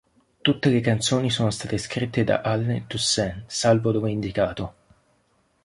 [0.41, 4.73] Tutte le canzoni sono state scritte da Allen Toussaint, salvo dove indicato